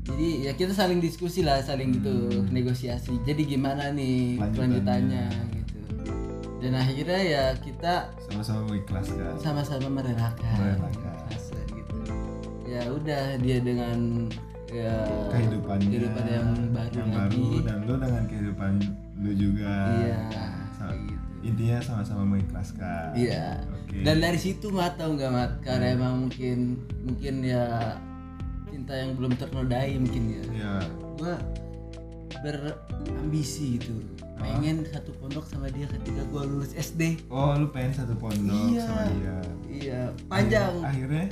Jadi 0.07 0.47
ya 0.47 0.55
kita 0.55 0.71
saling 0.71 1.03
diskusi 1.03 1.43
lah 1.43 1.59
saling 1.63 1.99
gitu 1.99 2.47
negosiasi. 2.51 3.19
Jadi 3.27 3.43
gimana 3.47 3.91
nih 3.91 4.39
Lanjutannya. 4.39 4.55
kelanjutannya 4.55 5.27
gitu. 5.55 5.79
Dan 6.63 6.73
akhirnya 6.75 7.21
ya 7.23 7.45
kita 7.59 7.95
sama-sama 8.31 8.61
mengikhlaskan. 8.71 9.35
sama-sama 9.39 9.87
merelakan. 9.91 10.59
Merelakan. 10.59 11.15
Gitu. 11.75 11.99
Ya 12.67 12.83
udah 12.91 13.25
dia 13.39 13.59
dengan 13.63 14.31
ya 14.69 14.95
kehidupannya 15.31 15.87
kehidupan 15.87 16.25
yang 16.27 16.49
baru 16.71 16.93
yang 16.93 17.11
lagi. 17.11 17.39
baru 17.39 17.47
dan 17.63 17.77
lu 17.83 17.95
dengan 17.97 18.25
kehidupan 18.27 18.73
lu 19.17 19.33
juga. 19.33 19.75
Iya, 19.97 20.21
Sa- 20.73 20.87
kayak 20.87 21.01
gitu. 21.05 21.27
intinya 21.43 21.79
sama-sama 21.81 22.23
mengikhlaskan. 22.27 23.15
Iya. 23.15 23.63
Oke. 23.73 24.03
Dan 24.03 24.17
dari 24.19 24.37
situ 24.37 24.67
mat 24.69 24.95
tau 24.95 25.15
nggak 25.15 25.31
mat? 25.31 25.53
Karena 25.61 25.95
emang 25.95 26.27
mungkin 26.27 26.75
mungkin 27.03 27.35
ya 27.41 27.95
cinta 28.67 28.93
yang 28.93 29.15
belum 29.15 29.33
ternodai 29.35 29.95
mungkin 29.97 30.23
ya. 30.29 30.43
Ya 30.53 30.73
gua 31.17 31.35
berambisi 32.43 33.79
gitu. 33.79 33.95
Pengen 34.37 34.85
satu 34.85 35.17
pondok 35.17 35.49
sama 35.49 35.73
dia 35.73 35.89
ketika 35.89 36.21
gua 36.29 36.45
lulus 36.45 36.77
SD 36.77 37.25
oh 37.31 37.57
lu 37.57 37.73
pengen 37.73 37.97
satu 37.97 38.13
pondok 38.15 38.53
Iya. 38.69 38.85
sama 38.85 39.03
dia. 39.11 39.37
Iya 39.67 40.01
panjang. 40.29 40.75
Akhirnya 40.83 41.25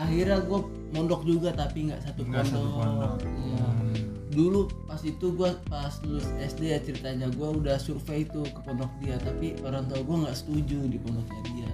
akhirnya 0.00 0.38
gua 0.42 0.60
mondok 0.90 1.22
juga 1.22 1.52
tapi 1.52 1.86
nggak 1.86 2.00
satu 2.02 2.24
nggak 2.24 2.42
pondok, 2.42 2.56
satu 2.56 2.68
pondok. 2.72 3.14
Iya. 3.38 3.66
Hmm. 3.68 4.04
dulu 4.30 4.60
pas 4.86 5.02
itu 5.02 5.26
gua 5.34 5.50
pas 5.66 5.90
lulus 6.02 6.22
SD 6.38 6.62
ya 6.66 6.78
ceritanya 6.78 7.26
gua 7.34 7.50
udah 7.50 7.76
survei 7.76 8.22
tuh 8.24 8.46
ke 8.46 8.60
pondok 8.62 8.88
dia 8.98 9.18
tapi 9.18 9.58
orang 9.60 9.84
tua 9.86 10.00
gua 10.00 10.16
nggak 10.24 10.36
setuju 10.36 10.78
di 10.86 10.98
pondoknya 10.98 11.42
dia. 11.46 11.72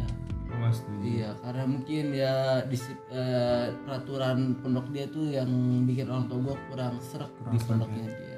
Nggak 0.48 0.72
setuju. 0.72 1.04
Iya 1.04 1.30
karena 1.38 1.64
mungkin 1.64 2.04
ya 2.10 2.34
disi- 2.64 3.02
eh, 3.08 3.66
peraturan 3.84 4.38
pondok 4.58 4.88
dia 4.88 5.04
tuh 5.06 5.28
yang 5.28 5.48
bikin 5.84 6.08
orang 6.08 6.26
tua 6.26 6.38
gua 6.42 6.56
kurang 6.66 6.96
serak 6.98 7.28
di 7.46 7.58
pondoknya 7.60 8.04
dia. 8.04 8.16
Gitu. 8.16 8.34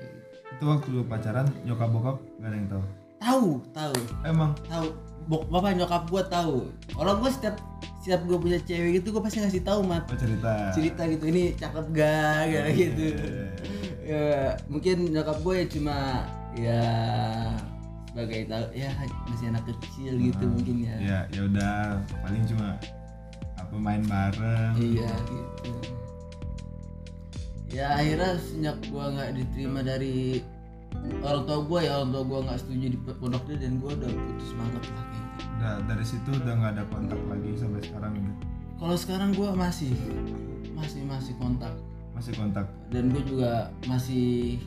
itu 0.51 0.65
waktu 0.67 0.89
lu 0.91 1.07
pacaran 1.07 1.47
nyokap 1.63 1.87
bokap 1.89 2.17
gak 2.43 2.51
ada 2.51 2.57
yang 2.59 2.67
tahu? 2.69 2.83
Tahu 3.19 3.49
tahu. 3.71 3.95
Emang? 4.23 4.51
Tahu. 4.67 4.89
Bok 5.25 5.47
bapak 5.47 5.79
nyokap 5.79 6.03
gua 6.09 6.23
tahu. 6.25 6.67
Orang 6.95 7.23
gua 7.23 7.31
setiap 7.31 7.55
setiap 8.09 8.25
gua 8.25 8.41
punya 8.41 8.57
cewek 8.65 9.05
gitu 9.05 9.13
gua 9.13 9.21
pasti 9.29 9.45
ngasih 9.45 9.61
tahu 9.61 9.85
mat. 9.85 10.09
Oh 10.09 10.17
cerita. 10.17 10.73
Cerita 10.73 11.05
gitu 11.05 11.29
ini 11.29 11.53
cakep 11.53 11.93
gak? 11.93 12.41
Kayak 12.49 12.73
gitu. 12.73 13.07
Ya 14.09 14.57
mungkin 14.73 15.13
nyokap 15.13 15.45
gue 15.45 15.55
ya 15.61 15.67
cuma 15.69 15.97
ya 16.57 16.83
sebagai 18.09 18.49
tahu 18.49 18.65
ya 18.73 18.89
masih 19.29 19.53
anak 19.53 19.69
kecil 19.69 20.17
gitu 20.17 20.45
mungkin 20.49 20.89
ya. 20.89 20.97
Ya 20.97 21.19
ya 21.37 21.41
udah 21.45 22.01
paling 22.25 22.49
cuma 22.49 22.81
apa 23.61 23.77
main 23.77 24.01
bareng. 24.09 24.73
Iya 24.81 25.13
gitu. 25.29 25.73
Ya 27.69 27.93
akhirnya 27.93 28.41
sejak 28.41 28.81
gue 28.89 29.05
nggak 29.05 29.31
diterima 29.37 29.85
dari 29.85 30.41
orang 31.25 31.43
tua 31.49 31.59
gue 31.65 31.81
ya 31.85 31.93
orang 32.01 32.11
tua 32.13 32.23
gue 32.25 32.39
nggak 32.47 32.59
setuju 32.61 32.87
di 32.93 32.99
pondok 33.01 33.43
dia 33.49 33.57
dan 33.61 33.73
gue 33.81 33.91
udah 33.91 34.11
putus 34.11 34.47
semangat 34.53 34.83
lah 34.87 35.05
kayaknya. 35.09 35.23
Udah 35.59 35.75
dari 35.89 36.05
situ 36.05 36.31
udah 36.31 36.53
nggak 36.59 36.73
ada 36.77 36.85
kontak 36.91 37.21
lagi 37.31 37.51
sampai 37.59 37.81
sekarang 37.83 38.13
gitu 38.19 38.49
kalau 38.79 38.95
sekarang 38.95 39.35
gue 39.35 39.51
masih 39.59 39.91
masih 40.79 41.03
masih 41.03 41.35
kontak. 41.43 41.75
Masih 42.15 42.33
kontak? 42.39 42.67
Dan 42.95 43.11
gue 43.11 43.23
juga 43.27 43.75
masih 43.91 44.63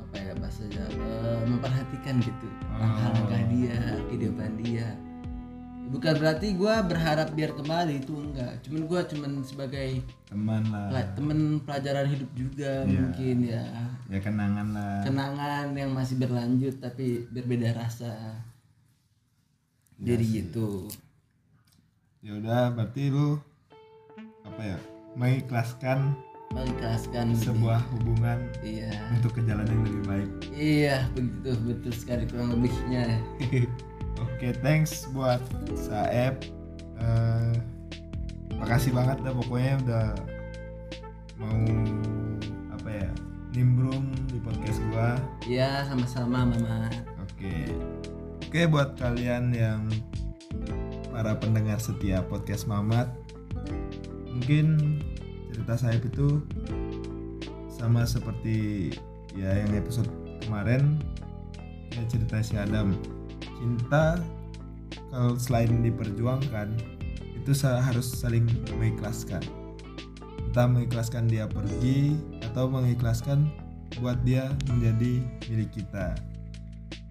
apa 0.00 0.16
ya 0.16 0.32
bahasanya 0.40 0.84
eh, 0.90 1.40
memperhatikan 1.46 2.18
gitu 2.18 2.48
langkah-langkah 2.74 3.42
dia 3.46 3.78
kehidupan 4.10 4.50
dia 4.58 4.90
bukan 5.90 6.14
berarti 6.22 6.54
gue 6.54 6.74
berharap 6.86 7.28
biar 7.34 7.50
kembali 7.58 7.98
itu 7.98 8.14
enggak. 8.14 8.62
Cuman 8.62 8.82
gue 8.86 9.00
cuman 9.10 9.32
sebagai 9.42 9.88
teman 10.30 10.62
lah. 10.70 11.02
temen 11.18 11.58
pelajaran 11.66 12.06
hidup 12.06 12.30
juga 12.38 12.86
Iya. 12.86 12.98
mungkin 13.02 13.36
ya. 13.42 13.64
Ya 14.06 14.18
kenangan 14.22 14.68
lah. 14.70 15.02
Kenangan 15.02 15.66
yang 15.74 15.90
masih 15.90 16.16
berlanjut 16.22 16.78
tapi 16.78 17.26
berbeda 17.34 17.74
rasa. 17.74 18.38
Jadi 19.98 20.24
gitu. 20.46 20.86
Ya 22.22 22.38
udah 22.38 22.70
berarti 22.72 23.10
lu 23.10 23.36
apa 24.46 24.62
ya 24.62 24.78
mengikhlaskan 25.18 26.14
mengikhlaskan 26.50 27.34
sebuah 27.34 27.78
hubungan 27.94 28.42
iya. 28.62 28.90
untuk 29.14 29.34
ke 29.38 29.42
jalan 29.42 29.66
yang 29.66 29.82
lebih 29.86 30.02
baik. 30.06 30.30
Iya 30.54 30.96
begitu. 31.18 31.50
Betul 31.66 31.92
sekali 31.94 32.24
kurang 32.30 32.54
lebihnya 32.54 33.18
oke 34.40 34.56
thanks 34.64 35.04
buat 35.12 35.44
Saeb 35.76 36.40
Eh, 37.00 37.52
makasih 38.60 38.92
banget 38.92 39.16
dah 39.24 39.32
pokoknya 39.32 39.74
udah 39.88 40.08
mau 41.40 41.60
apa 42.76 42.88
ya 42.92 43.10
nimbrung 43.56 44.12
di 44.28 44.36
podcast 44.44 44.78
gua 44.92 45.16
iya 45.48 45.88
sama-sama 45.88 46.44
mama 46.44 46.92
Oke. 47.24 47.72
Oke 48.44 48.68
buat 48.68 49.00
kalian 49.00 49.56
yang 49.56 49.88
para 51.08 51.40
pendengar 51.40 51.80
setia 51.80 52.20
podcast 52.20 52.68
Mamat, 52.68 53.08
mungkin 54.28 55.00
cerita 55.48 55.80
saya 55.80 55.96
itu 55.96 56.44
sama 57.72 58.04
seperti 58.04 58.92
ya 59.32 59.56
yang 59.56 59.72
episode 59.72 60.10
kemarin 60.44 61.00
ya 61.96 62.04
cerita 62.12 62.44
si 62.44 62.60
Adam. 62.60 62.92
Cinta 63.60 64.16
kalau 65.12 65.36
selain 65.36 65.84
diperjuangkan 65.84 66.68
itu 67.36 67.52
harus 67.66 68.08
saling 68.08 68.48
mengikhlaskan. 68.76 69.44
Entah 70.50 70.66
mengikhlaskan 70.66 71.30
dia 71.30 71.46
pergi 71.46 72.18
atau 72.50 72.66
mengikhlaskan 72.66 73.52
buat 74.00 74.18
dia 74.26 74.50
menjadi 74.70 75.22
milik 75.46 75.70
kita. 75.76 76.16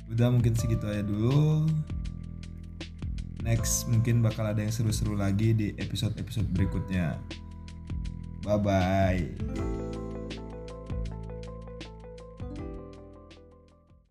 Udah 0.09 0.33
mungkin 0.33 0.57
segitu 0.57 0.89
aja 0.89 1.05
dulu. 1.05 1.69
Next 3.45 3.87
mungkin 3.87 4.19
bakal 4.19 4.51
ada 4.51 4.59
yang 4.59 4.73
seru-seru 4.73 5.15
lagi 5.15 5.55
di 5.55 5.67
episode-episode 5.79 6.51
berikutnya. 6.51 7.15
Bye 8.43 8.59
bye 8.59 9.78